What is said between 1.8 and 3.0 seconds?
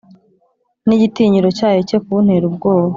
cye kuntera ubwoba,